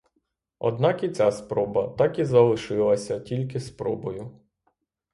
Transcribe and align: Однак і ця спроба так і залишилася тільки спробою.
Однак 0.59 1.03
і 1.03 1.09
ця 1.09 1.31
спроба 1.31 1.87
так 1.87 2.19
і 2.19 2.25
залишилася 2.25 3.19
тільки 3.19 3.59
спробою. 3.59 4.39